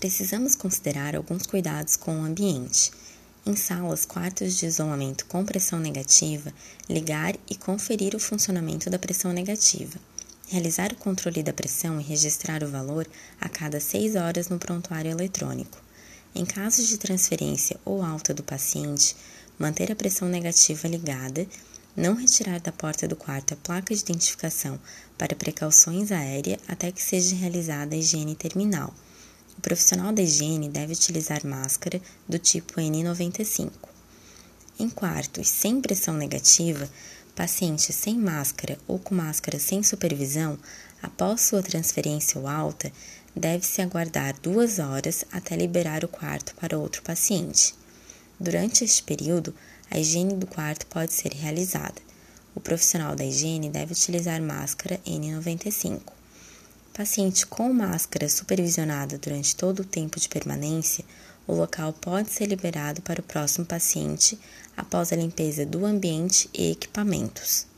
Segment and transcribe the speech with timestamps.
[0.00, 2.90] precisamos considerar alguns cuidados com o ambiente.
[3.44, 6.54] Em salas, quartos de isolamento com pressão negativa,
[6.88, 10.00] ligar e conferir o funcionamento da pressão negativa.
[10.48, 13.06] Realizar o controle da pressão e registrar o valor
[13.38, 15.78] a cada 6 horas no prontuário eletrônico.
[16.34, 19.14] Em casos de transferência ou alta do paciente,
[19.58, 21.46] manter a pressão negativa ligada,
[21.94, 24.80] não retirar da porta do quarto a placa de identificação
[25.18, 28.94] para precauções aéreas até que seja realizada a higiene terminal.
[29.60, 33.70] O profissional da higiene deve utilizar máscara do tipo N95.
[34.78, 36.88] Em quartos sem pressão negativa,
[37.36, 40.58] paciente sem máscara ou com máscara sem supervisão,
[41.02, 42.90] após sua transferência ou alta,
[43.36, 47.74] deve-se aguardar duas horas até liberar o quarto para outro paciente.
[48.40, 49.54] Durante este período,
[49.90, 52.00] a higiene do quarto pode ser realizada.
[52.54, 56.19] O profissional da higiene deve utilizar máscara N95.
[57.00, 61.02] Paciente com máscara supervisionada durante todo o tempo de permanência,
[61.46, 64.38] o local pode ser liberado para o próximo paciente
[64.76, 67.69] após a limpeza do ambiente e equipamentos.